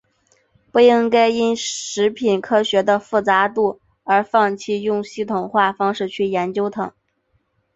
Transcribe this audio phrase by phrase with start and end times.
[0.71, 6.95] 不应该因为食品科学的复杂度而放弃用系统化方式去研究它。